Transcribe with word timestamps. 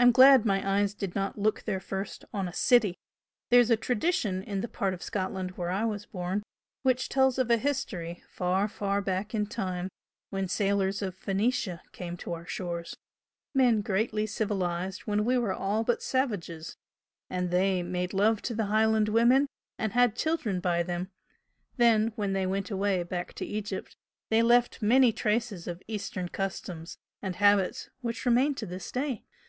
I'm 0.00 0.12
glad 0.12 0.46
my 0.46 0.64
eyes 0.78 0.94
did 0.94 1.16
not 1.16 1.38
look 1.40 1.64
their 1.64 1.80
first 1.80 2.24
on 2.32 2.46
a 2.46 2.52
city! 2.52 3.00
There's 3.50 3.68
a 3.68 3.76
tradition 3.76 4.44
in 4.44 4.60
the 4.60 4.68
part 4.68 4.94
of 4.94 5.02
Scotland 5.02 5.56
where 5.58 5.70
I 5.70 5.84
was 5.84 6.06
born 6.06 6.44
which 6.84 7.08
tells 7.08 7.36
of 7.36 7.50
a 7.50 7.56
history 7.56 8.22
far 8.30 8.68
far 8.68 9.00
back 9.02 9.34
in 9.34 9.46
time 9.48 9.88
when 10.30 10.46
sailors 10.46 11.00
from 11.00 11.10
Phoenicia 11.10 11.82
came 11.90 12.16
to 12.18 12.32
our 12.32 12.46
shores, 12.46 12.94
men 13.54 13.80
greatly 13.80 14.24
civilised 14.24 15.00
when 15.08 15.24
we 15.24 15.34
all 15.36 15.78
were 15.78 15.84
but 15.84 16.00
savages, 16.00 16.76
and 17.28 17.50
they 17.50 17.82
made 17.82 18.12
love 18.12 18.40
to 18.42 18.54
the 18.54 18.66
Highland 18.66 19.08
women 19.08 19.48
and 19.80 19.94
had 19.94 20.14
children 20.14 20.60
by 20.60 20.84
them, 20.84 21.10
then 21.76 22.12
when 22.14 22.34
they 22.34 22.46
went 22.46 22.70
away 22.70 23.02
back 23.02 23.32
to 23.32 23.44
Egypt 23.44 23.96
they 24.28 24.42
left 24.44 24.80
many 24.80 25.10
traces 25.12 25.66
of 25.66 25.82
Eastern 25.88 26.28
customs 26.28 26.98
and 27.20 27.34
habits 27.34 27.90
which 28.00 28.24
remain 28.24 28.54
to 28.54 28.64
this 28.64 28.92
day. 28.92 29.24